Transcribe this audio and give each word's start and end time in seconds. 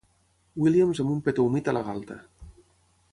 Williams 0.63 1.01
amb 1.03 1.13
un 1.17 1.21
petó 1.27 1.45
humit 1.49 1.71
a 1.73 1.77
la 1.79 1.87
galta. 1.91 2.21